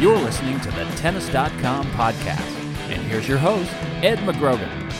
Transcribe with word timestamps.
BetterTennis.com 0.00 1.86
podcast. 1.88 2.40
And 2.88 3.02
here's 3.02 3.28
your 3.28 3.36
host, 3.36 3.70
Ed 4.02 4.18
McGrogan. 4.20 4.90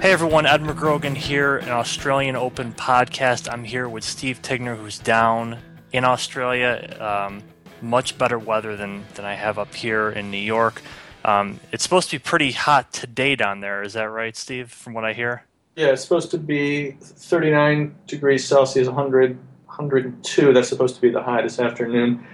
Hey 0.00 0.12
everyone, 0.12 0.46
Ed 0.46 0.60
McGrogan 0.60 1.16
here, 1.16 1.56
an 1.56 1.70
Australian 1.70 2.36
Open 2.36 2.72
podcast. 2.72 3.52
I'm 3.52 3.64
here 3.64 3.88
with 3.88 4.04
Steve 4.04 4.40
Tignor, 4.40 4.76
who's 4.76 5.00
down 5.00 5.58
in 5.90 6.04
Australia. 6.04 6.96
Um, 7.00 7.42
much 7.82 8.16
better 8.18 8.38
weather 8.38 8.76
than, 8.76 9.02
than 9.16 9.24
I 9.24 9.34
have 9.34 9.58
up 9.58 9.74
here 9.74 10.10
in 10.10 10.30
New 10.30 10.36
York. 10.36 10.80
Um, 11.24 11.58
it's 11.72 11.82
supposed 11.82 12.10
to 12.10 12.20
be 12.20 12.22
pretty 12.22 12.52
hot 12.52 12.92
today 12.92 13.34
down 13.34 13.58
there. 13.58 13.82
Is 13.82 13.94
that 13.94 14.04
right, 14.04 14.36
Steve, 14.36 14.70
from 14.70 14.94
what 14.94 15.04
I 15.04 15.12
hear? 15.12 15.42
Yeah, 15.74 15.88
it's 15.88 16.02
supposed 16.02 16.30
to 16.30 16.38
be 16.38 16.92
39 17.00 17.96
degrees 18.06 18.46
Celsius, 18.46 18.86
100, 18.86 19.36
102. 19.66 20.52
That's 20.52 20.68
supposed 20.68 20.94
to 20.94 21.00
be 21.00 21.10
the 21.10 21.20
high 21.20 21.42
this 21.42 21.58
afternoon. 21.58 22.24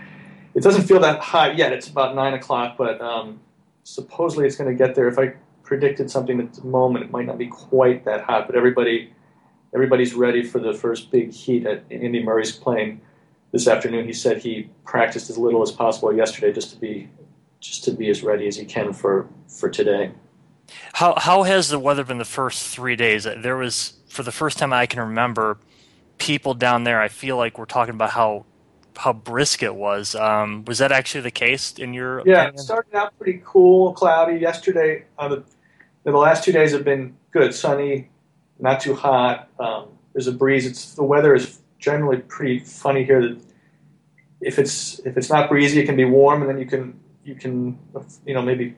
It 0.54 0.62
doesn't 0.62 0.82
feel 0.82 1.00
that 1.00 1.20
hot 1.20 1.56
yet. 1.56 1.72
It's 1.72 1.88
about 1.88 2.14
9 2.14 2.34
o'clock, 2.34 2.76
but 2.76 3.00
um, 3.00 3.40
supposedly 3.84 4.46
it's 4.46 4.56
going 4.56 4.70
to 4.70 4.76
get 4.76 4.94
there. 4.94 5.08
If 5.08 5.18
I 5.18 5.34
predicted 5.62 6.10
something 6.10 6.40
at 6.40 6.54
the 6.54 6.64
moment, 6.64 7.04
it 7.04 7.10
might 7.10 7.26
not 7.26 7.38
be 7.38 7.46
quite 7.46 8.04
that 8.04 8.22
hot, 8.22 8.46
but 8.46 8.56
everybody 8.56 9.12
everybody's 9.72 10.14
ready 10.14 10.42
for 10.42 10.58
the 10.58 10.74
first 10.74 11.12
big 11.12 11.32
heat 11.32 11.64
at 11.64 11.84
Andy 11.92 12.20
Murray's 12.22 12.50
playing 12.50 13.00
this 13.52 13.68
afternoon. 13.68 14.04
He 14.04 14.12
said 14.12 14.38
he 14.38 14.68
practiced 14.84 15.30
as 15.30 15.38
little 15.38 15.62
as 15.62 15.70
possible 15.70 16.12
yesterday 16.12 16.52
just 16.52 16.72
to 16.72 16.76
be 16.76 17.08
just 17.60 17.84
to 17.84 17.92
be 17.92 18.08
as 18.08 18.22
ready 18.22 18.48
as 18.48 18.56
he 18.56 18.64
can 18.64 18.92
for 18.92 19.28
for 19.46 19.68
today. 19.68 20.12
How 20.94 21.14
how 21.18 21.44
has 21.44 21.68
the 21.68 21.78
weather 21.78 22.04
been 22.04 22.18
the 22.18 22.24
first 22.24 22.66
three 22.66 22.96
days? 22.96 23.24
There 23.24 23.56
was 23.56 23.94
for 24.08 24.22
the 24.22 24.32
first 24.32 24.58
time 24.58 24.72
I 24.72 24.86
can 24.86 25.00
remember 25.00 25.58
people 26.18 26.54
down 26.54 26.84
there. 26.84 27.00
I 27.00 27.08
feel 27.08 27.36
like 27.36 27.58
we're 27.58 27.64
talking 27.64 27.94
about 27.94 28.10
how 28.10 28.46
how 29.00 29.14
brisk 29.14 29.62
it 29.62 29.74
was. 29.74 30.14
Um, 30.14 30.62
was 30.66 30.76
that 30.78 30.92
actually 30.92 31.22
the 31.22 31.30
case 31.30 31.72
in 31.78 31.94
your? 31.94 32.18
Yeah, 32.26 32.42
opinion? 32.42 32.54
it 32.54 32.58
started 32.58 32.94
out 32.94 33.16
pretty 33.18 33.40
cool, 33.44 33.94
cloudy. 33.94 34.38
Yesterday, 34.38 35.06
uh, 35.18 35.28
the, 35.28 35.44
the 36.04 36.10
last 36.10 36.44
two 36.44 36.52
days 36.52 36.72
have 36.72 36.84
been 36.84 37.16
good, 37.30 37.54
sunny, 37.54 38.10
not 38.58 38.78
too 38.80 38.94
hot. 38.94 39.48
Um, 39.58 39.88
there's 40.12 40.26
a 40.26 40.32
breeze. 40.32 40.66
It's 40.66 40.94
the 40.94 41.02
weather 41.02 41.34
is 41.34 41.60
generally 41.78 42.18
pretty 42.18 42.58
funny 42.58 43.02
here. 43.04 43.22
That 43.22 43.40
if 44.42 44.58
it's 44.58 44.98
if 45.00 45.16
it's 45.16 45.30
not 45.30 45.48
breezy, 45.48 45.80
it 45.80 45.86
can 45.86 45.96
be 45.96 46.04
warm, 46.04 46.42
and 46.42 46.50
then 46.50 46.58
you 46.58 46.66
can 46.66 47.00
you 47.24 47.34
can 47.34 47.78
you 48.26 48.34
know 48.34 48.42
maybe 48.42 48.76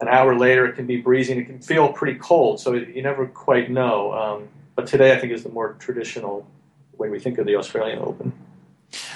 an 0.00 0.08
hour 0.08 0.38
later 0.38 0.66
it 0.66 0.76
can 0.76 0.86
be 0.86 0.98
breezy 0.98 1.32
and 1.32 1.40
it 1.40 1.46
can 1.46 1.60
feel 1.60 1.92
pretty 1.92 2.16
cold. 2.18 2.60
So 2.60 2.74
you 2.74 3.02
never 3.02 3.26
quite 3.26 3.70
know. 3.72 4.12
Um, 4.12 4.48
but 4.76 4.86
today 4.86 5.12
I 5.12 5.18
think 5.18 5.32
is 5.32 5.42
the 5.42 5.48
more 5.48 5.74
traditional 5.80 6.46
way 6.96 7.08
we 7.08 7.18
think 7.18 7.38
of 7.38 7.46
the 7.46 7.56
Australian 7.56 7.98
Open. 7.98 8.32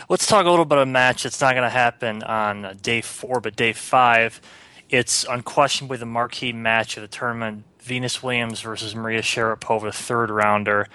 Let's 0.08 0.26
talk 0.26 0.46
a 0.46 0.50
little 0.50 0.64
bit 0.64 0.78
of 0.78 0.88
a 0.88 0.90
match 0.90 1.22
that's 1.22 1.40
not 1.40 1.52
going 1.52 1.64
to 1.64 1.70
happen 1.70 2.22
on 2.22 2.76
day 2.82 3.00
four, 3.00 3.40
but 3.40 3.56
day 3.56 3.72
five. 3.72 4.40
It's 4.88 5.24
unquestionably 5.24 5.96
the 5.96 6.06
marquee 6.06 6.52
match 6.52 6.96
of 6.96 7.02
the 7.02 7.08
tournament: 7.08 7.64
Venus 7.80 8.22
Williams 8.22 8.60
versus 8.60 8.94
Maria 8.94 9.22
Sharapova, 9.22 9.92
third 9.92 10.30
rounder. 10.30 10.86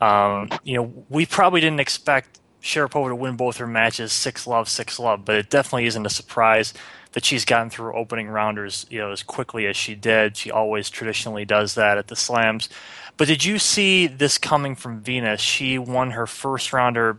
Um, 0.00 0.48
you 0.62 0.76
know, 0.76 1.04
we 1.08 1.26
probably 1.26 1.60
didn't 1.60 1.80
expect 1.80 2.40
Sharapova 2.62 3.08
to 3.08 3.14
win 3.14 3.36
both 3.36 3.58
her 3.58 3.66
matches, 3.66 4.12
six 4.12 4.46
love, 4.46 4.68
six 4.68 4.98
love, 4.98 5.24
but 5.24 5.36
it 5.36 5.50
definitely 5.50 5.86
isn't 5.86 6.06
a 6.06 6.10
surprise 6.10 6.72
that 7.12 7.24
she's 7.24 7.44
gotten 7.44 7.70
through 7.70 7.94
opening 7.94 8.28
rounders, 8.28 8.86
you 8.90 8.98
know, 8.98 9.12
as 9.12 9.22
quickly 9.22 9.66
as 9.66 9.76
she 9.76 9.94
did. 9.94 10.36
She 10.36 10.50
always 10.50 10.90
traditionally 10.90 11.44
does 11.44 11.74
that 11.74 11.98
at 11.98 12.08
the 12.08 12.16
slams. 12.16 12.68
But 13.16 13.28
did 13.28 13.44
you 13.44 13.58
see 13.58 14.06
this 14.06 14.38
coming 14.38 14.74
from 14.74 15.00
Venus? 15.00 15.40
She 15.40 15.78
won 15.78 16.12
her 16.12 16.26
first 16.26 16.72
rounder 16.72 17.18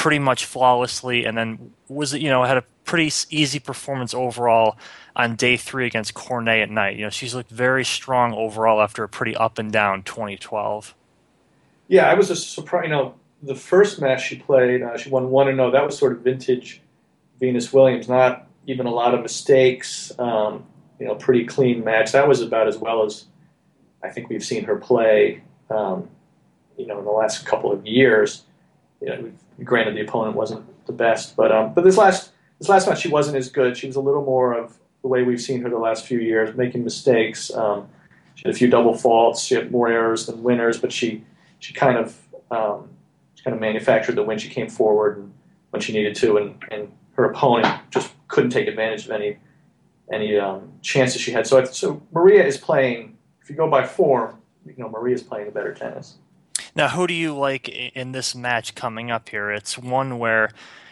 pretty 0.00 0.18
much 0.18 0.46
flawlessly, 0.46 1.26
and 1.26 1.36
then 1.36 1.74
was 1.86 2.14
you 2.14 2.30
know 2.30 2.42
had 2.42 2.56
a 2.56 2.64
pretty 2.84 3.12
easy 3.28 3.58
performance 3.58 4.14
overall 4.14 4.78
on 5.14 5.36
day 5.36 5.58
three 5.58 5.86
against 5.86 6.14
Cornet 6.14 6.62
at 6.62 6.70
night. 6.70 6.96
You 6.96 7.04
know, 7.04 7.10
she's 7.10 7.34
looked 7.34 7.50
very 7.50 7.84
strong 7.84 8.32
overall 8.32 8.80
after 8.80 9.04
a 9.04 9.08
pretty 9.10 9.36
up 9.36 9.58
and 9.58 9.70
down 9.70 10.02
2012. 10.04 10.94
Yeah, 11.88 12.10
I 12.10 12.14
was 12.14 12.30
a 12.30 12.36
surprise. 12.36 12.84
You 12.84 12.92
know, 12.92 13.14
the 13.42 13.54
first 13.54 14.00
match 14.00 14.26
she 14.26 14.36
played, 14.36 14.82
uh, 14.82 14.96
she 14.96 15.10
won 15.10 15.28
one 15.28 15.48
and 15.48 15.58
zero. 15.58 15.70
That 15.70 15.84
was 15.84 15.98
sort 15.98 16.12
of 16.12 16.20
vintage 16.20 16.80
Venus 17.38 17.70
Williams, 17.70 18.08
not 18.08 18.48
even 18.66 18.86
a 18.86 18.90
lot 18.90 19.12
of 19.12 19.20
mistakes. 19.20 20.18
Um, 20.18 20.64
you 20.98 21.06
know, 21.06 21.14
pretty 21.14 21.44
clean 21.44 21.84
match. 21.84 22.12
That 22.12 22.26
was 22.26 22.40
about 22.40 22.68
as 22.68 22.78
well 22.78 23.04
as 23.04 23.26
I 24.02 24.08
think 24.08 24.30
we've 24.30 24.42
seen 24.42 24.64
her 24.64 24.76
play. 24.76 25.42
Um, 25.68 26.08
you 26.78 26.86
know, 26.86 26.98
in 26.98 27.04
the 27.04 27.10
last 27.10 27.44
couple 27.44 27.70
of 27.70 27.84
years. 27.84 28.44
You 29.02 29.08
know, 29.08 29.32
granted 29.64 29.96
the 29.96 30.02
opponent 30.02 30.36
wasn't 30.36 30.64
the 30.86 30.92
best, 30.92 31.36
but 31.36 31.52
um, 31.52 31.74
but 31.74 31.84
this 31.84 31.96
last 31.96 32.32
this 32.58 32.68
last 32.68 32.88
match 32.88 33.00
she 33.00 33.08
wasn't 33.08 33.36
as 33.36 33.48
good. 33.48 33.76
She 33.76 33.86
was 33.86 33.96
a 33.96 34.00
little 34.00 34.24
more 34.24 34.52
of 34.52 34.78
the 35.02 35.08
way 35.08 35.22
we've 35.22 35.40
seen 35.40 35.62
her 35.62 35.70
the 35.70 35.78
last 35.78 36.06
few 36.06 36.18
years, 36.18 36.54
making 36.56 36.84
mistakes. 36.84 37.52
Um, 37.52 37.88
she 38.34 38.42
had 38.44 38.54
a 38.54 38.58
few 38.58 38.68
double 38.68 38.96
faults. 38.96 39.42
She 39.42 39.54
had 39.54 39.70
more 39.70 39.88
errors 39.88 40.26
than 40.26 40.42
winners, 40.42 40.78
but 40.78 40.92
she 40.92 41.24
she 41.58 41.74
kind 41.74 41.98
of 41.98 42.16
um, 42.50 42.88
she 43.34 43.44
kind 43.44 43.54
of 43.54 43.60
manufactured 43.60 44.14
the 44.14 44.22
win. 44.22 44.38
She 44.38 44.48
came 44.48 44.68
forward 44.68 45.18
and, 45.18 45.32
when 45.70 45.80
she 45.80 45.92
needed 45.92 46.16
to, 46.16 46.36
and, 46.36 46.64
and 46.70 46.92
her 47.12 47.26
opponent 47.26 47.68
just 47.90 48.12
couldn't 48.26 48.50
take 48.50 48.66
advantage 48.66 49.04
of 49.04 49.12
any 49.12 49.36
any 50.12 50.36
um, 50.38 50.72
chances 50.82 51.20
she 51.20 51.32
had. 51.32 51.46
So 51.46 51.64
so 51.64 52.02
Maria 52.12 52.44
is 52.44 52.56
playing. 52.56 53.16
If 53.42 53.50
you 53.50 53.56
go 53.56 53.68
by 53.68 53.86
form, 53.86 54.38
you 54.66 54.74
know 54.78 54.88
Maria 54.88 55.14
is 55.14 55.22
playing 55.22 55.48
a 55.48 55.50
better 55.50 55.74
tennis. 55.74 56.16
Now, 56.74 56.88
who 56.88 57.06
do 57.06 57.14
you 57.14 57.34
like 57.34 57.68
in 57.68 58.12
this 58.12 58.34
match 58.34 58.74
coming 58.74 59.10
up 59.10 59.28
here? 59.28 59.50
It's 59.50 59.76
one 59.76 60.18
where 60.18 60.50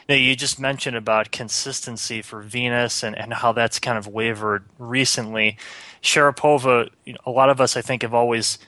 you, 0.09 0.15
know, 0.15 0.21
you 0.21 0.37
just 0.37 0.59
mentioned 0.59 0.97
about 0.97 1.31
consistency 1.31 2.23
for 2.23 2.43
Venus 2.43 3.03
and, 3.03 3.17
and 3.17 3.35
how 3.35 3.53
that's 3.53 3.79
kind 3.79 3.99
of 3.99 4.07
wavered 4.07 4.65
recently. 4.79 5.57
Sharapova, 6.03 6.91
you 7.05 7.13
know, 7.13 7.21
a 7.27 7.31
lot 7.31 7.51
of 7.51 7.61
us, 7.61 7.77
I 7.77 7.83
think, 7.83 8.03
have 8.03 8.15
always 8.15 8.59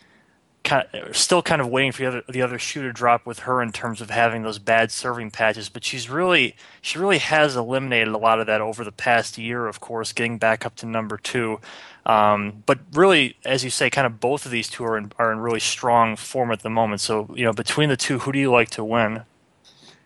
kind 0.70 0.86
of, 0.92 1.16
still 1.16 1.42
kind 1.42 1.60
of 1.60 1.68
waiting 1.68 1.90
for 1.90 2.02
the 2.02 2.08
other, 2.08 2.22
the 2.28 2.42
other 2.42 2.58
shoe 2.58 2.82
to 2.82 2.92
drop 2.92 3.26
with 3.26 3.40
her 3.40 3.60
in 3.60 3.72
terms 3.72 4.00
of 4.00 4.10
having 4.10 4.42
those 4.42 4.60
bad 4.60 4.92
serving 4.92 5.32
patches. 5.32 5.68
But 5.68 5.84
she's 5.84 6.08
really 6.08 6.54
she 6.80 6.98
really 6.98 7.18
has 7.18 7.56
eliminated 7.56 8.08
a 8.08 8.18
lot 8.18 8.40
of 8.40 8.46
that 8.46 8.60
over 8.60 8.84
the 8.84 8.92
past 8.92 9.36
year. 9.36 9.66
Of 9.66 9.80
course, 9.80 10.12
getting 10.12 10.38
back 10.38 10.64
up 10.64 10.76
to 10.76 10.86
number 10.86 11.16
two. 11.16 11.60
Um, 12.06 12.62
but 12.66 12.78
really, 12.92 13.36
as 13.44 13.64
you 13.64 13.70
say, 13.70 13.90
kind 13.90 14.06
of 14.06 14.20
both 14.20 14.46
of 14.46 14.52
these 14.52 14.68
two 14.68 14.84
are 14.84 14.96
in, 14.96 15.12
are 15.18 15.32
in 15.32 15.40
really 15.40 15.60
strong 15.60 16.14
form 16.14 16.52
at 16.52 16.60
the 16.60 16.70
moment. 16.70 17.00
So 17.00 17.28
you 17.34 17.44
know, 17.44 17.52
between 17.52 17.88
the 17.88 17.96
two, 17.96 18.20
who 18.20 18.30
do 18.30 18.38
you 18.38 18.52
like 18.52 18.70
to 18.70 18.84
win? 18.84 19.22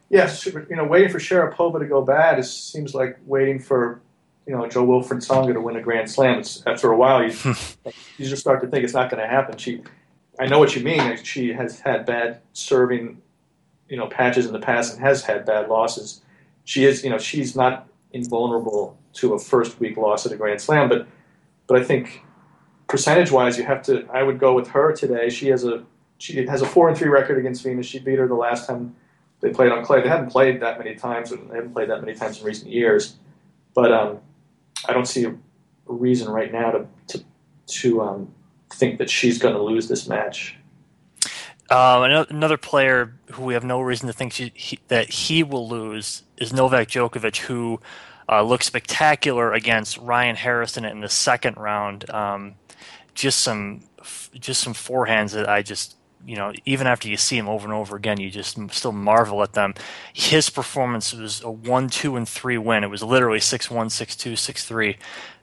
Yes, 0.09 0.47
you 0.47 0.65
know, 0.71 0.85
waiting 0.85 1.11
for 1.11 1.19
Sharapova 1.19 1.79
to 1.81 1.87
go 1.87 2.03
bad 2.03 2.39
is, 2.39 2.51
seems 2.51 2.95
like 2.95 3.19
waiting 3.27 3.59
for 3.59 4.01
you 4.47 4.57
know 4.57 4.67
Jo-Wilfried 4.67 5.27
Tsonga 5.27 5.53
to 5.53 5.61
win 5.61 5.77
a 5.77 5.83
Grand 5.83 6.11
Slam. 6.11 6.39
It's, 6.39 6.67
after 6.67 6.91
a 6.91 6.97
while, 6.97 7.23
you 7.23 7.37
you 8.17 8.27
just 8.27 8.41
start 8.41 8.63
to 8.63 8.69
think 8.69 8.83
it's 8.83 8.95
not 8.95 9.11
going 9.11 9.23
to 9.23 9.29
happen. 9.29 9.59
She, 9.59 9.83
I 10.39 10.47
know 10.47 10.59
what 10.59 10.75
you 10.75 10.83
mean. 10.83 11.23
She 11.23 11.53
has 11.53 11.81
had 11.81 12.07
bad 12.07 12.41
serving, 12.53 13.21
you 13.89 13.97
know, 13.97 14.07
patches 14.07 14.47
in 14.47 14.53
the 14.53 14.59
past 14.59 14.95
and 14.95 15.03
has 15.03 15.25
had 15.25 15.45
bad 15.45 15.69
losses. 15.69 16.23
She 16.65 16.85
is, 16.85 17.05
you 17.05 17.11
know, 17.11 17.19
she's 17.19 17.55
not 17.55 17.89
invulnerable 18.13 18.99
to 19.15 19.35
a 19.35 19.39
first 19.39 19.79
week 19.81 19.97
loss 19.97 20.27
at 20.27 20.33
a 20.33 20.37
Grand 20.37 20.61
Slam, 20.61 20.89
but 20.89 21.07
but 21.67 21.81
I 21.81 21.85
think 21.85 22.23
percentage 22.89 23.31
wise, 23.31 23.57
you 23.59 23.65
have 23.65 23.83
to. 23.85 24.07
I 24.13 24.23
would 24.23 24.39
go 24.39 24.55
with 24.55 24.69
her 24.69 24.93
today. 24.93 25.31
She 25.31 25.49
has 25.49 25.65
a 25.65 25.85
she 26.19 26.45
has 26.47 26.63
a 26.63 26.67
four 26.67 26.89
and 26.89 26.97
three 26.97 27.09
record 27.09 27.39
against 27.39 27.63
Venus. 27.63 27.87
She 27.87 27.99
beat 27.99 28.19
her 28.19 28.29
the 28.29 28.35
last 28.35 28.67
time 28.67 28.97
they 29.41 29.51
played 29.51 29.73
on 29.73 29.85
clay. 29.85 30.03
They 30.03 30.09
haven't 30.09 30.31
played 30.31 30.61
that 30.61 30.79
many 30.79 30.95
times, 30.95 31.31
they 31.31 31.37
haven't 31.37 31.73
played 31.73 31.91
that 31.91 32.01
many 32.03 32.17
times 32.17 32.41
in 32.41 32.47
recent 32.47 32.71
years. 32.71 33.17
But 33.75 33.93
um, 33.93 34.21
I 34.87 34.93
don't 34.93 35.07
see 35.07 35.25
a 35.25 35.35
reason 35.87 36.31
right 36.31 36.53
now 36.53 36.71
to 36.71 36.87
to, 37.09 37.25
to 37.67 38.03
um, 38.03 38.35
think 38.73 38.99
that 38.99 39.11
she's 39.11 39.39
going 39.39 39.55
to 39.55 39.63
lose 39.63 39.89
this 39.89 40.09
match. 40.09 40.57
Uh, 41.71 42.25
another 42.29 42.59
player 42.59 43.15
who 43.33 43.43
we 43.43 43.55
have 43.55 43.65
no 43.65 43.81
reason 43.81 44.07
to 44.07 44.13
think 44.13 44.33
she, 44.33 44.53
he, 44.55 44.79
that 44.89 45.11
he 45.11 45.43
will 45.43 45.69
lose 45.69 46.23
is 46.37 46.53
Novak 46.53 46.89
Djokovic, 46.89 47.39
who 47.39 47.81
uh, 48.29 48.43
looked 48.43 48.65
spectacular 48.65 49.53
against 49.53 49.97
Ryan 49.99 50.37
Harrison 50.37 50.85
in 50.85 51.01
the 51.01 51.09
second 51.09 51.57
round. 51.57 52.09
Um, 52.11 52.57
just 53.15 53.41
some, 53.41 53.81
just 54.35 54.61
some 54.61 54.75
forehands 54.75 55.33
that 55.33 55.49
I 55.49 55.63
just, 55.63 55.97
you 56.27 56.37
know, 56.37 56.53
even 56.65 56.87
after 56.87 57.09
you 57.09 57.17
see 57.17 57.37
him 57.37 57.49
over 57.49 57.65
and 57.65 57.75
over 57.75 57.97
again, 57.97 58.21
you 58.21 58.31
just 58.31 58.59
still 58.73 58.93
marvel 58.93 59.43
at 59.43 59.53
them. 59.53 59.75
His 60.13 60.51
performance 60.51 61.13
was 61.13 61.43
a 61.43 61.51
one, 61.51 61.89
two, 61.89 62.17
and 62.17 62.29
three 62.29 62.59
win. 62.59 62.85
It 62.85 62.91
was 62.91 63.03
literally 63.03 63.41
six 63.41 63.71
one, 63.71 63.91
six 63.91 64.17
two, 64.17 64.37
six 64.37 64.65
three. 64.65 64.97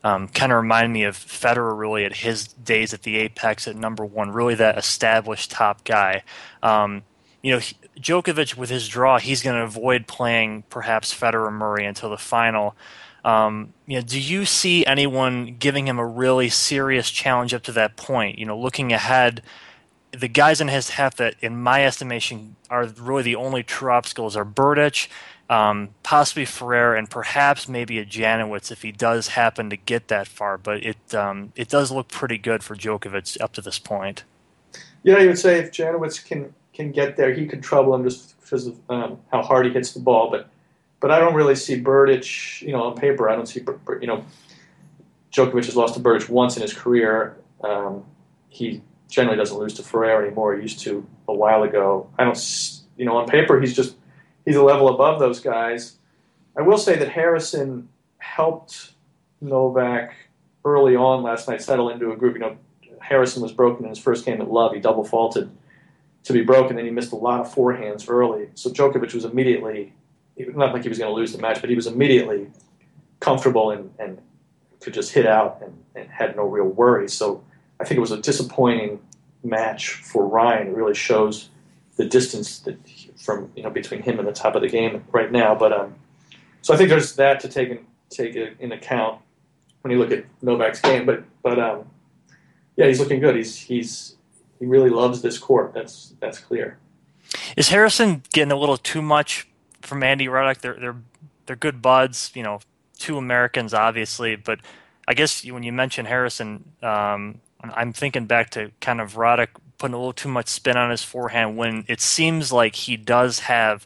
Um, 0.03 0.27
kind 0.27 0.51
of 0.51 0.57
reminded 0.57 0.89
me 0.89 1.03
of 1.03 1.15
Federer 1.15 1.77
really 1.77 2.05
at 2.05 2.15
his 2.17 2.47
days 2.47 2.93
at 2.93 3.03
the 3.03 3.17
apex 3.17 3.67
at 3.67 3.75
number 3.75 4.05
one. 4.05 4.31
Really 4.31 4.55
that 4.55 4.77
established 4.77 5.51
top 5.51 5.83
guy. 5.83 6.23
Um, 6.63 7.03
you 7.41 7.51
know, 7.53 7.59
Djokovic 7.99 8.55
with 8.55 8.69
his 8.69 8.87
draw, 8.87 9.19
he's 9.19 9.43
going 9.43 9.55
to 9.55 9.63
avoid 9.63 10.07
playing 10.07 10.63
perhaps 10.69 11.13
Federer 11.13 11.51
Murray 11.51 11.85
until 11.85 12.09
the 12.09 12.17
final. 12.17 12.75
Um, 13.23 13.73
you 13.85 13.97
know, 13.97 14.01
do 14.01 14.19
you 14.19 14.45
see 14.45 14.85
anyone 14.85 15.55
giving 15.59 15.87
him 15.87 15.99
a 15.99 16.05
really 16.05 16.49
serious 16.49 17.09
challenge 17.11 17.53
up 17.53 17.63
to 17.63 17.71
that 17.73 17.95
point? 17.97 18.39
You 18.39 18.45
know, 18.45 18.57
looking 18.57 18.93
ahead, 18.93 19.43
the 20.11 20.27
guys 20.27 20.61
in 20.61 20.67
his 20.67 20.91
half 20.91 21.15
that, 21.15 21.35
in 21.41 21.61
my 21.61 21.85
estimation, 21.85 22.55
are 22.69 22.85
really 22.99 23.23
the 23.23 23.35
only 23.35 23.63
true 23.63 23.91
obstacles 23.91 24.35
are 24.35 24.45
Berdych, 24.45 25.07
um, 25.49 25.89
possibly 26.03 26.45
Ferrer, 26.45 26.95
and 26.95 27.09
perhaps 27.09 27.67
maybe 27.67 27.99
a 27.99 28.05
Janowicz 28.05 28.71
if 28.71 28.81
he 28.81 28.91
does 28.91 29.29
happen 29.29 29.69
to 29.69 29.77
get 29.77 30.07
that 30.09 30.27
far. 30.27 30.57
But 30.57 30.83
it 30.83 31.15
um, 31.15 31.53
it 31.55 31.69
does 31.69 31.91
look 31.91 32.07
pretty 32.09 32.37
good 32.37 32.63
for 32.63 32.75
Djokovic 32.75 33.39
up 33.41 33.53
to 33.53 33.61
this 33.61 33.79
point. 33.79 34.23
Yeah, 35.03 35.19
you 35.19 35.27
would 35.27 35.39
say 35.39 35.59
if 35.59 35.71
Janowicz 35.71 36.25
can 36.25 36.53
can 36.73 36.91
get 36.91 37.17
there, 37.17 37.33
he 37.33 37.45
could 37.47 37.63
trouble 37.63 37.93
him 37.95 38.03
just 38.03 38.39
because 38.41 38.67
of 38.67 38.79
um, 38.89 39.19
how 39.31 39.41
hard 39.41 39.65
he 39.65 39.71
hits 39.71 39.93
the 39.93 39.99
ball. 39.99 40.29
But 40.29 40.49
but 40.99 41.11
I 41.11 41.19
don't 41.19 41.33
really 41.33 41.55
see 41.55 41.81
Berdych. 41.81 42.61
You 42.61 42.73
know, 42.73 42.83
on 42.83 42.95
paper, 42.95 43.29
I 43.29 43.35
don't 43.35 43.47
see 43.47 43.61
you 44.01 44.07
know. 44.07 44.25
Djokovic 45.31 45.65
has 45.65 45.77
lost 45.77 45.93
to 45.93 46.01
Berdych 46.01 46.27
once 46.27 46.57
in 46.57 46.61
his 46.61 46.73
career. 46.73 47.37
Um, 47.63 48.03
he 48.49 48.81
generally 49.11 49.37
doesn't 49.37 49.57
lose 49.57 49.73
to 49.75 49.83
Ferrer 49.83 50.25
anymore. 50.25 50.55
He 50.55 50.63
used 50.63 50.79
to 50.79 51.05
a 51.27 51.33
while 51.33 51.63
ago. 51.63 52.09
I 52.17 52.23
don't, 52.23 52.81
you 52.97 53.05
know, 53.05 53.17
on 53.17 53.27
paper 53.27 53.59
he's 53.59 53.75
just 53.75 53.95
he's 54.45 54.55
a 54.55 54.63
level 54.63 54.89
above 54.89 55.19
those 55.19 55.39
guys. 55.39 55.97
I 56.57 56.61
will 56.61 56.77
say 56.77 56.97
that 56.97 57.09
Harrison 57.09 57.89
helped 58.17 58.93
Novak 59.41 60.15
early 60.65 60.95
on 60.95 61.23
last 61.23 61.47
night 61.47 61.61
settle 61.61 61.89
into 61.89 62.11
a 62.11 62.15
group. 62.15 62.35
You 62.35 62.39
know, 62.39 62.57
Harrison 62.99 63.41
was 63.41 63.51
broken 63.51 63.83
in 63.85 63.89
his 63.89 63.99
first 63.99 64.25
game 64.25 64.41
at 64.41 64.49
Love. 64.49 64.73
He 64.73 64.79
double 64.79 65.03
faulted 65.03 65.51
to 66.23 66.33
be 66.33 66.41
broken, 66.41 66.75
then 66.75 66.85
he 66.85 66.91
missed 66.91 67.11
a 67.11 67.15
lot 67.15 67.39
of 67.39 67.53
forehands 67.53 68.07
early. 68.07 68.49
So 68.53 68.69
Djokovic 68.69 69.13
was 69.13 69.25
immediately, 69.25 69.93
not 70.37 70.71
like 70.71 70.83
he 70.83 70.89
was 70.89 70.99
going 70.99 71.09
to 71.09 71.15
lose 71.15 71.33
the 71.33 71.39
match, 71.39 71.61
but 71.61 71.69
he 71.69 71.75
was 71.75 71.87
immediately 71.87 72.47
comfortable 73.19 73.71
and, 73.71 73.91
and 73.97 74.19
could 74.81 74.93
just 74.93 75.13
hit 75.13 75.25
out 75.25 75.59
and, 75.63 75.83
and 75.95 76.09
had 76.09 76.35
no 76.35 76.43
real 76.43 76.65
worries. 76.65 77.13
So 77.13 77.43
I 77.81 77.83
think 77.83 77.97
it 77.97 78.01
was 78.01 78.11
a 78.11 78.21
disappointing 78.21 78.99
match 79.43 79.93
for 79.93 80.27
Ryan. 80.27 80.67
It 80.67 80.75
really 80.75 80.93
shows 80.93 81.49
the 81.97 82.05
distance 82.05 82.59
that 82.59 82.77
from 83.17 83.51
you 83.55 83.63
know 83.63 83.69
between 83.69 84.01
him 84.01 84.19
and 84.19 84.27
the 84.27 84.33
top 84.33 84.55
of 84.55 84.61
the 84.61 84.69
game 84.69 85.03
right 85.11 85.31
now. 85.31 85.55
But 85.55 85.73
um, 85.73 85.95
so 86.61 86.73
I 86.73 86.77
think 86.77 86.89
there's 86.89 87.15
that 87.15 87.39
to 87.41 87.47
take 87.47 87.69
in, 87.69 87.85
take 88.09 88.35
in 88.35 88.71
account 88.71 89.19
when 89.81 89.91
you 89.91 89.97
look 89.97 90.11
at 90.11 90.25
Novak's 90.41 90.79
game. 90.79 91.05
But 91.05 91.23
but 91.41 91.59
um, 91.59 91.85
yeah, 92.75 92.85
he's 92.85 92.99
looking 92.99 93.19
good. 93.19 93.35
He's 93.35 93.57
he's 93.57 94.15
he 94.59 94.65
really 94.65 94.89
loves 94.89 95.21
this 95.21 95.37
court. 95.39 95.73
That's 95.73 96.13
that's 96.19 96.39
clear. 96.39 96.77
Is 97.57 97.69
Harrison 97.69 98.23
getting 98.31 98.51
a 98.51 98.57
little 98.57 98.77
too 98.77 99.01
much 99.01 99.47
from 99.81 100.03
Andy 100.03 100.27
Roddick? 100.27 100.59
They're 100.59 100.75
they're 100.75 100.97
they're 101.47 101.55
good 101.55 101.81
buds. 101.81 102.31
You 102.35 102.43
know, 102.43 102.59
two 102.99 103.17
Americans 103.17 103.73
obviously, 103.73 104.35
but 104.35 104.59
I 105.07 105.13
guess 105.13 105.43
when 105.45 105.63
you 105.63 105.73
mention 105.73 106.05
Harrison, 106.05 106.63
um, 106.81 107.41
I'm 107.63 107.93
thinking 107.93 108.25
back 108.25 108.49
to 108.51 108.71
kind 108.81 108.99
of 109.01 109.13
Roddick 109.13 109.49
putting 109.77 109.93
a 109.93 109.97
little 109.97 110.13
too 110.13 110.29
much 110.29 110.47
spin 110.47 110.77
on 110.77 110.91
his 110.91 111.03
forehand 111.03 111.57
when 111.57 111.85
it 111.87 112.01
seems 112.01 112.51
like 112.51 112.75
he 112.75 112.97
does 112.97 113.39
have 113.39 113.85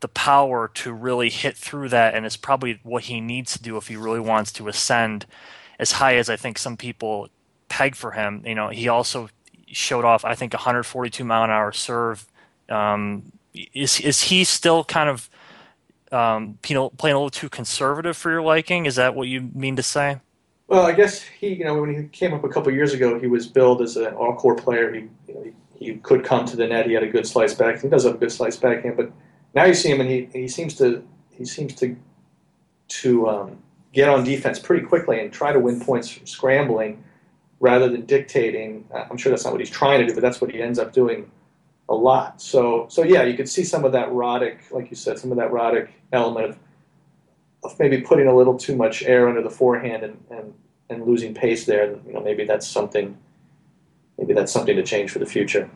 the 0.00 0.08
power 0.08 0.68
to 0.74 0.92
really 0.92 1.30
hit 1.30 1.56
through 1.56 1.88
that, 1.90 2.14
and 2.14 2.26
it's 2.26 2.36
probably 2.36 2.80
what 2.82 3.04
he 3.04 3.20
needs 3.20 3.52
to 3.52 3.62
do 3.62 3.76
if 3.76 3.88
he 3.88 3.96
really 3.96 4.20
wants 4.20 4.52
to 4.52 4.68
ascend 4.68 5.26
as 5.78 5.92
high 5.92 6.16
as 6.16 6.28
I 6.28 6.36
think 6.36 6.58
some 6.58 6.76
people 6.76 7.28
peg 7.68 7.94
for 7.96 8.12
him. 8.12 8.42
You 8.44 8.54
know, 8.54 8.68
he 8.68 8.88
also 8.88 9.30
showed 9.68 10.04
off, 10.04 10.24
I 10.24 10.34
think, 10.34 10.52
142 10.52 11.24
mile 11.24 11.44
an 11.44 11.50
hour 11.50 11.72
serve. 11.72 12.26
Um, 12.68 13.32
is 13.54 14.00
is 14.00 14.22
he 14.22 14.44
still 14.44 14.84
kind 14.84 15.08
of 15.08 15.30
um, 16.10 16.58
you 16.66 16.74
know 16.74 16.90
playing 16.90 17.14
a 17.14 17.18
little 17.18 17.30
too 17.30 17.48
conservative 17.48 18.16
for 18.16 18.30
your 18.30 18.42
liking? 18.42 18.86
Is 18.86 18.96
that 18.96 19.14
what 19.14 19.28
you 19.28 19.50
mean 19.54 19.76
to 19.76 19.82
say? 19.82 20.18
Well, 20.72 20.86
I 20.86 20.92
guess 20.92 21.20
he, 21.20 21.48
you 21.48 21.66
know, 21.66 21.78
when 21.78 21.94
he 21.94 22.08
came 22.08 22.32
up 22.32 22.44
a 22.44 22.48
couple 22.48 22.72
years 22.72 22.94
ago, 22.94 23.20
he 23.20 23.26
was 23.26 23.46
billed 23.46 23.82
as 23.82 23.98
an 23.98 24.14
all-court 24.14 24.62
player. 24.62 24.90
He, 24.90 25.00
you 25.28 25.34
know, 25.34 25.42
he, 25.42 25.84
he, 25.84 25.96
could 25.96 26.24
come 26.24 26.46
to 26.46 26.56
the 26.56 26.66
net. 26.66 26.86
He 26.86 26.94
had 26.94 27.02
a 27.02 27.10
good 27.10 27.26
slice 27.26 27.52
back. 27.52 27.82
He 27.82 27.88
does 27.88 28.04
have 28.04 28.14
a 28.14 28.16
good 28.16 28.32
slice 28.32 28.56
backhand, 28.56 28.96
but 28.96 29.12
now 29.54 29.66
you 29.66 29.74
see 29.74 29.90
him, 29.90 30.00
and 30.00 30.08
he, 30.08 30.30
he 30.32 30.48
seems 30.48 30.74
to 30.76 31.06
he 31.28 31.44
seems 31.44 31.74
to 31.74 31.94
to 32.88 33.28
um, 33.28 33.58
get 33.92 34.08
on 34.08 34.24
defense 34.24 34.58
pretty 34.58 34.86
quickly 34.86 35.20
and 35.20 35.30
try 35.30 35.52
to 35.52 35.58
win 35.58 35.78
points 35.78 36.08
from 36.08 36.26
scrambling 36.26 37.04
rather 37.60 37.90
than 37.90 38.06
dictating. 38.06 38.86
Uh, 38.94 39.04
I'm 39.10 39.18
sure 39.18 39.28
that's 39.28 39.44
not 39.44 39.52
what 39.52 39.60
he's 39.60 39.68
trying 39.68 40.00
to 40.00 40.06
do, 40.06 40.14
but 40.14 40.22
that's 40.22 40.40
what 40.40 40.50
he 40.50 40.62
ends 40.62 40.78
up 40.78 40.94
doing 40.94 41.30
a 41.90 41.94
lot. 41.94 42.40
So 42.40 42.86
so 42.88 43.02
yeah, 43.02 43.24
you 43.24 43.36
could 43.36 43.50
see 43.50 43.64
some 43.64 43.84
of 43.84 43.92
that 43.92 44.08
Roddick, 44.08 44.70
like 44.70 44.88
you 44.88 44.96
said, 44.96 45.18
some 45.18 45.32
of 45.32 45.36
that 45.36 45.50
Roddick 45.50 45.90
element 46.14 46.46
of 46.46 46.58
of 47.62 47.78
maybe 47.78 48.00
putting 48.00 48.26
a 48.26 48.34
little 48.34 48.58
too 48.58 48.76
much 48.76 49.02
air 49.02 49.28
under 49.28 49.42
the 49.42 49.50
forehand 49.50 50.02
and, 50.02 50.24
and, 50.30 50.54
and 50.90 51.06
losing 51.06 51.32
pace 51.34 51.64
there, 51.64 51.96
you 52.06 52.12
know, 52.12 52.20
maybe 52.20 52.44
that's 52.44 52.66
something 52.66 53.16
maybe 54.18 54.34
that's 54.34 54.52
something 54.52 54.76
to 54.76 54.82
change 54.82 55.10
for 55.10 55.18
the 55.18 55.26
future. 55.26 55.70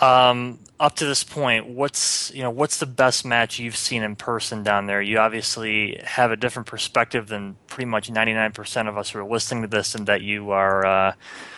Um, 0.00 0.60
up 0.78 0.94
to 0.96 1.06
this 1.06 1.24
point, 1.24 1.66
what's 1.66 2.32
you 2.32 2.42
know 2.42 2.50
what's 2.50 2.78
the 2.78 2.86
best 2.86 3.24
match 3.24 3.58
you've 3.58 3.76
seen 3.76 4.02
in 4.02 4.14
person 4.14 4.62
down 4.62 4.86
there? 4.86 5.02
You 5.02 5.18
obviously 5.18 6.00
have 6.04 6.30
a 6.30 6.36
different 6.36 6.68
perspective 6.68 7.26
than 7.26 7.56
pretty 7.66 7.86
much 7.86 8.08
99% 8.10 8.88
of 8.88 8.96
us 8.96 9.10
who 9.10 9.18
are 9.18 9.24
listening 9.24 9.62
to 9.62 9.68
this, 9.68 9.94
and 9.94 10.06
that 10.06 10.22
you 10.22 10.50
are 10.50 10.86
uh, 10.86 11.14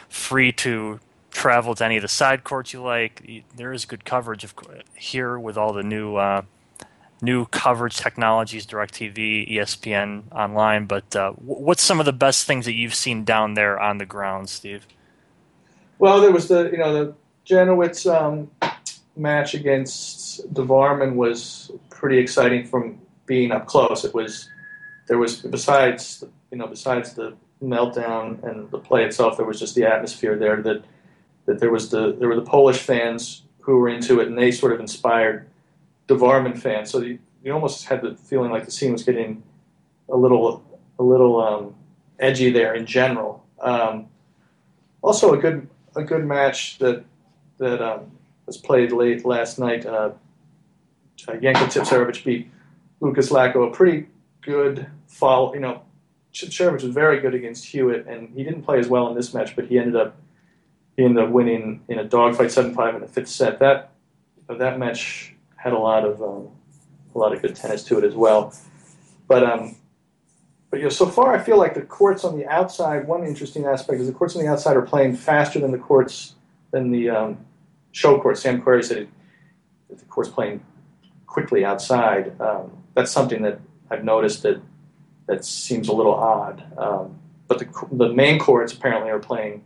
free 0.09 0.53
to 0.53 1.01
travel 1.31 1.75
to 1.75 1.85
any 1.85 1.97
of 1.97 2.03
the 2.03 2.09
side 2.09 2.43
courts 2.43 2.73
you 2.73 2.83
like. 2.83 3.45
There 3.55 3.73
is 3.73 3.85
good 3.85 4.05
coverage 4.05 4.43
of, 4.43 4.55
here 4.95 5.39
with 5.39 5.59
all 5.59 5.75
the 5.75 5.83
new 5.83 6.17
uh, 6.17 6.43
new 7.23 7.47
coverage 7.47 7.97
technologies, 7.97 8.67
DirecTV, 8.67 9.51
ESPN 9.51 10.23
online. 10.33 10.87
But 10.87 11.15
uh, 11.15 11.33
what's 11.33 11.83
some 11.83 12.01
of 12.01 12.07
the 12.07 12.13
best 12.13 12.47
things 12.47 12.65
that 12.67 12.75
you've 12.75 12.95
seen 12.95 13.25
down 13.25 13.55
there 13.55 13.79
on 13.79 13.99
the 13.99 14.07
ground, 14.07 14.49
Steve? 14.49 14.87
Well, 15.99 16.21
there 16.21 16.33
was 16.33 16.49
the 16.49 16.71
you 16.71 16.79
know 16.79 16.93
the 16.93 17.15
Janowicz 17.47 18.11
um, 18.13 18.51
match 19.17 19.55
against 19.55 20.53
Devvarman 20.55 21.15
was 21.15 21.71
pretty 21.91 22.19
exciting 22.19 22.67
from 22.67 22.99
being 23.27 23.53
up 23.53 23.67
close. 23.67 24.05
It 24.05 24.15
was 24.15 24.49
there 25.09 25.19
was 25.19 25.37
besides 25.37 26.25
you 26.51 26.59
know 26.59 26.67
besides 26.67 27.15
the 27.15 27.37
meltdown 27.63 28.43
and 28.43 28.71
the 28.71 28.79
play 28.79 29.05
itself, 29.05 29.37
there 29.37 29.47
was 29.47 29.59
just 29.59 29.75
the 29.75 29.85
atmosphere 29.85 30.37
there 30.37 30.63
that 30.63 30.83
that 31.47 31.59
there 31.59 31.71
was 31.71 31.91
the 31.91 32.15
there 32.19 32.29
were 32.29 32.37
the 32.37 32.43
Polish 32.43 32.79
fans 32.79 33.43
who 33.61 33.77
were 33.77 33.89
into 33.89 34.21
it, 34.21 34.29
and 34.29 34.39
they 34.39 34.51
sort 34.51 34.73
of 34.73 34.81
inspired 34.81 35.47
Devvarman 36.11 36.59
fans. 36.59 36.91
So 36.91 37.01
you, 37.01 37.19
you 37.43 37.53
almost 37.53 37.85
had 37.85 38.03
the 38.03 38.15
feeling 38.17 38.51
like 38.51 38.65
the 38.65 38.71
scene 38.71 38.93
was 38.93 39.05
getting 39.05 39.43
a 40.09 40.17
little 40.17 40.65
a 40.99 41.03
little 41.03 41.41
um, 41.41 41.75
edgy 42.19 42.51
there 42.51 42.75
in 42.75 42.85
general. 42.85 43.45
Um, 43.61 44.09
also, 45.03 45.33
a 45.33 45.39
good 45.39 45.69
a 45.97 46.03
good 46.03 46.27
match 46.27 46.79
that 46.79 47.05
that 47.59 47.81
um, 47.81 48.11
was 48.47 48.57
played 48.57 48.93
late 48.93 49.25
last 49.25 49.59
night. 49.59 49.87
Uh, 49.87 50.11
uh, 51.29 51.37
Janko 51.37 51.67
Tipsarevic 51.67 52.25
beat 52.25 52.51
Lukas 53.01 53.31
Lacko. 53.31 53.69
A 53.69 53.71
pretty 53.71 54.09
good 54.41 54.87
fall. 55.07 55.55
You 55.55 55.61
know, 55.61 55.83
Tipsarevic 56.33 56.83
was 56.83 56.85
very 56.85 57.21
good 57.21 57.35
against 57.35 57.67
Hewitt, 57.67 58.07
and 58.07 58.31
he 58.35 58.43
didn't 58.43 58.63
play 58.63 58.79
as 58.79 58.89
well 58.89 59.09
in 59.09 59.15
this 59.15 59.33
match, 59.33 59.55
but 59.55 59.67
he 59.67 59.79
ended 59.79 59.97
up 59.97 60.17
he 60.97 61.05
ended 61.05 61.25
up 61.25 61.31
winning 61.31 61.83
in 61.89 61.99
a 61.99 62.05
dogfight, 62.05 62.51
seven 62.51 62.75
five 62.75 62.95
in 62.95 63.01
the 63.01 63.09
fifth 63.09 63.29
set. 63.29 63.59
That 63.59 63.93
that 64.49 64.79
match 64.79 65.35
had 65.61 65.73
a 65.75 65.79
lot 65.79 66.05
of 66.05 66.23
um, 66.23 66.49
a 67.15 67.19
lot 67.19 67.35
of 67.35 67.43
good 67.43 67.55
tennis 67.55 67.85
to 67.85 67.99
it 67.99 68.05
as 68.05 68.15
well. 68.15 68.55
But 69.29 69.45
um, 69.45 69.77
but 70.71 70.79
you 70.79 70.85
know, 70.85 70.91
so 70.91 71.07
far 71.07 71.35
I 71.35 71.43
feel 71.43 71.59
like 71.59 71.75
the 71.75 71.83
courts 71.83 72.25
on 72.25 72.37
the 72.37 72.47
outside. 72.47 73.07
One 73.07 73.25
interesting 73.25 73.67
aspect 73.67 74.01
is 74.01 74.07
the 74.07 74.13
courts 74.13 74.35
on 74.37 74.43
the 74.43 74.49
outside 74.49 74.77
are 74.77 74.83
playing 74.83 75.17
faster 75.17 75.61
than 75.61 75.71
the 75.71 75.79
courts 75.79 76.35
than 76.71 76.91
the 76.91 77.11
um, 77.11 77.39
show 77.93 78.19
courts. 78.21 78.41
Sam 78.41 78.63
Querrey 78.63 78.85
said 78.85 79.09
that 79.91 79.99
the 79.99 80.05
courts 80.07 80.31
playing 80.31 80.65
quickly 81.27 81.65
outside. 81.65 82.41
Um, 82.41 82.73
that's 82.95 83.11
something 83.11 83.43
that 83.43 83.61
I've 83.91 84.05
noticed 84.05 84.43
that 84.45 84.63
that 85.27 85.45
seems 85.45 85.89
a 85.89 85.93
little 85.93 86.15
odd. 86.15 86.65
Um, 86.79 87.19
but 87.49 87.59
the 87.59 87.69
the 87.93 88.09
main 88.09 88.39
courts 88.39 88.73
apparently 88.73 89.11
are 89.11 89.19
playing 89.19 89.65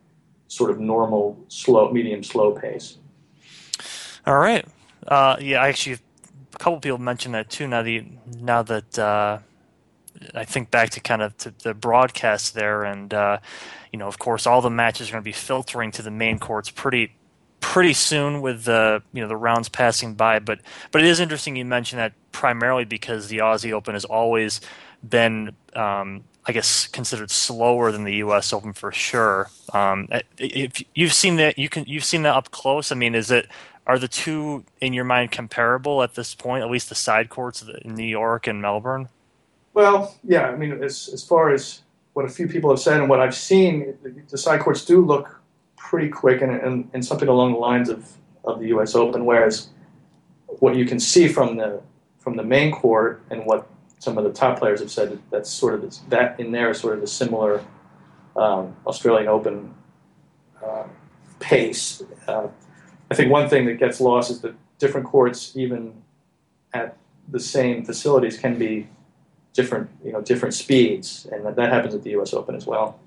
sort 0.48 0.70
of 0.70 0.80
normal, 0.80 1.38
slow, 1.48 1.92
medium, 1.92 2.24
slow 2.24 2.52
pace. 2.52 2.98
All 4.26 4.38
right. 4.38 4.66
Uh, 5.06 5.36
yeah, 5.40 5.62
I 5.62 5.68
actually, 5.68 5.98
a 6.54 6.58
couple 6.58 6.80
people 6.80 6.98
mentioned 6.98 7.34
that 7.34 7.50
too. 7.50 7.66
Now 7.66 7.82
the 7.82 8.04
now 8.38 8.62
that 8.62 8.98
uh, 8.98 9.38
I 10.34 10.44
think 10.44 10.70
back 10.70 10.90
to 10.90 11.00
kind 11.00 11.22
of 11.22 11.36
to 11.38 11.54
the 11.62 11.74
broadcast 11.74 12.54
there, 12.54 12.84
and 12.84 13.12
uh, 13.12 13.38
you 13.92 13.98
know, 13.98 14.06
of 14.08 14.18
course, 14.18 14.46
all 14.46 14.60
the 14.60 14.70
matches 14.70 15.08
are 15.08 15.12
going 15.12 15.22
to 15.22 15.24
be 15.24 15.32
filtering 15.32 15.90
to 15.92 16.02
the 16.02 16.10
main 16.10 16.38
courts 16.38 16.70
pretty 16.70 17.12
pretty 17.60 17.94
soon 17.94 18.40
with 18.42 18.64
the 18.64 19.02
you 19.12 19.22
know 19.22 19.28
the 19.28 19.36
rounds 19.36 19.68
passing 19.68 20.14
by. 20.14 20.38
But 20.38 20.60
but 20.90 21.02
it 21.02 21.08
is 21.08 21.20
interesting 21.20 21.56
you 21.56 21.64
mentioned 21.64 22.00
that 22.00 22.12
primarily 22.32 22.84
because 22.84 23.28
the 23.28 23.38
Aussie 23.38 23.72
Open 23.72 23.94
has 23.94 24.04
always 24.04 24.60
been 25.06 25.54
um, 25.74 26.24
I 26.46 26.52
guess 26.52 26.86
considered 26.86 27.30
slower 27.30 27.90
than 27.90 28.04
the 28.04 28.16
U.S. 28.16 28.52
Open 28.52 28.72
for 28.72 28.92
sure. 28.92 29.50
Um, 29.72 30.08
if 30.38 30.82
you've 30.94 31.12
seen 31.12 31.36
that, 31.36 31.58
you 31.58 31.68
can 31.68 31.84
you've 31.86 32.04
seen 32.04 32.22
that 32.22 32.34
up 32.34 32.50
close. 32.50 32.92
I 32.92 32.94
mean, 32.94 33.14
is 33.14 33.30
it 33.30 33.48
are 33.86 33.98
the 33.98 34.08
two 34.08 34.64
in 34.80 34.92
your 34.92 35.04
mind 35.04 35.30
comparable 35.30 36.02
at 36.02 36.14
this 36.14 36.34
point? 36.34 36.64
At 36.64 36.70
least 36.70 36.88
the 36.88 36.94
side 36.94 37.28
courts 37.28 37.62
in 37.62 37.94
New 37.94 38.06
York 38.06 38.46
and 38.46 38.60
Melbourne. 38.62 39.08
Well, 39.74 40.16
yeah. 40.24 40.48
I 40.48 40.56
mean, 40.56 40.82
as 40.82 41.10
as 41.12 41.24
far 41.24 41.50
as 41.50 41.82
what 42.14 42.24
a 42.24 42.28
few 42.28 42.46
people 42.46 42.70
have 42.70 42.78
said 42.78 43.00
and 43.00 43.08
what 43.08 43.20
I've 43.20 43.34
seen, 43.34 43.96
the 44.28 44.38
side 44.38 44.60
courts 44.60 44.84
do 44.84 45.04
look 45.04 45.40
pretty 45.76 46.08
quick 46.08 46.42
and, 46.42 46.52
and, 46.52 46.88
and 46.94 47.04
something 47.04 47.28
along 47.28 47.52
the 47.52 47.58
lines 47.58 47.88
of, 47.88 48.10
of 48.44 48.60
the 48.60 48.68
U.S. 48.68 48.94
Open. 48.94 49.26
Whereas 49.26 49.68
what 50.46 50.76
you 50.76 50.86
can 50.86 51.00
see 51.00 51.28
from 51.28 51.56
the 51.56 51.82
from 52.18 52.36
the 52.36 52.42
main 52.42 52.72
court 52.72 53.22
and 53.30 53.44
what 53.44 53.68
some 53.98 54.16
of 54.18 54.24
the 54.24 54.32
top 54.32 54.58
players 54.58 54.80
have 54.80 54.90
said. 54.90 55.18
That's 55.30 55.50
sort 55.50 55.74
of 55.74 55.82
this, 55.82 55.98
that 56.08 56.38
in 56.40 56.52
there 56.52 56.70
is 56.70 56.80
sort 56.80 56.94
of 56.94 57.00
the 57.00 57.06
similar 57.06 57.62
um, 58.36 58.76
Australian 58.86 59.28
Open 59.28 59.74
uh, 60.64 60.84
pace. 61.38 62.02
Uh, 62.26 62.48
I 63.14 63.16
think 63.16 63.30
one 63.30 63.48
thing 63.48 63.64
that 63.66 63.74
gets 63.74 64.00
lost 64.00 64.28
is 64.28 64.40
that 64.40 64.56
different 64.80 65.06
courts, 65.06 65.56
even 65.56 65.94
at 66.72 66.96
the 67.28 67.38
same 67.38 67.84
facilities, 67.84 68.36
can 68.36 68.58
be 68.58 68.88
different, 69.52 69.88
you 70.04 70.10
know, 70.10 70.20
different 70.20 70.52
speeds, 70.52 71.28
and 71.30 71.46
that, 71.46 71.54
that 71.54 71.72
happens 71.72 71.94
at 71.94 72.02
the 72.02 72.10
U.S. 72.10 72.34
Open 72.34 72.56
as 72.56 72.66
well. 72.66 72.98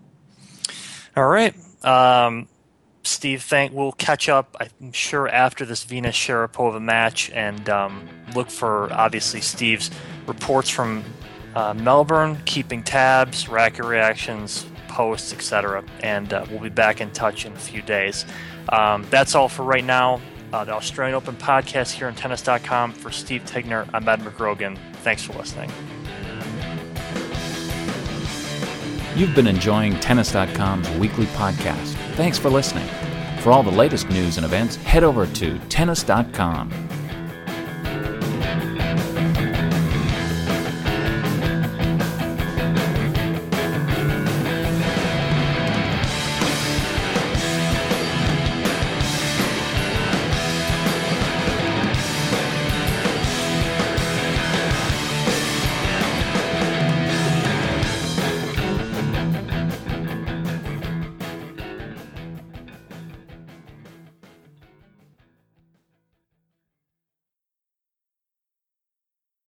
All 1.18 1.28
right. 1.28 1.54
Um, 1.84 2.48
Steve, 3.04 3.44
thank. 3.44 3.74
We'll 3.74 3.92
catch 3.92 4.30
up. 4.30 4.56
I'm 4.62 4.94
sure 4.94 5.28
after 5.28 5.66
this 5.66 5.84
Venus 5.84 6.16
Sharapova 6.16 6.82
match, 6.82 7.30
and 7.32 7.68
um, 7.68 8.08
look 8.34 8.50
for 8.50 8.90
obviously 8.94 9.42
Steve's 9.42 9.92
reports 10.26 10.70
from 10.70 11.04
uh, 11.54 11.74
Melbourne, 11.74 12.38
keeping 12.46 12.82
tabs, 12.82 13.50
racket 13.50 13.84
reactions, 13.84 14.66
posts, 14.88 15.34
etc. 15.34 15.84
And 16.00 16.32
uh, 16.32 16.46
we'll 16.50 16.62
be 16.62 16.70
back 16.70 17.02
in 17.02 17.12
touch 17.12 17.46
in 17.46 17.52
a 17.52 17.60
few 17.60 17.82
days. 17.82 18.26
Um, 18.70 19.06
that's 19.10 19.36
all 19.36 19.50
for 19.50 19.64
right 19.64 19.84
now. 19.84 20.22
Uh, 20.54 20.64
the 20.64 20.74
Australian 20.74 21.16
Open 21.16 21.36
podcast 21.36 21.92
here 21.92 22.08
on 22.08 22.16
Tennis.com 22.16 22.94
for 22.94 23.12
Steve 23.12 23.44
Tignor. 23.46 23.90
I'm 23.94 24.08
Ed 24.08 24.22
McGrogan. 24.22 24.78
Thanks 25.04 25.24
for 25.24 25.34
listening. 25.34 25.72
You've 29.16 29.34
been 29.34 29.48
enjoying 29.48 30.00
Tennis.com's 30.00 30.90
weekly 30.92 31.26
podcast. 31.28 31.96
Thanks 32.16 32.38
for 32.38 32.50
listening. 32.50 32.88
For 33.40 33.52
all 33.52 33.64
the 33.64 33.72
latest 33.72 34.10
news 34.10 34.38
and 34.38 34.46
events, 34.46 34.76
head 34.76 35.04
over 35.04 35.26
to 35.26 35.58
Tennis.com. 35.70 36.70